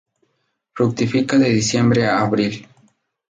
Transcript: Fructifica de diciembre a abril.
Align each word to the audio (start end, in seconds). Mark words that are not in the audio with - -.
Fructifica 0.73 1.37
de 1.37 1.49
diciembre 1.51 2.07
a 2.07 2.21
abril. 2.21 2.65